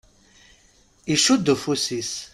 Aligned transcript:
Icudd 1.13 1.45
ufus-is. 1.53 2.13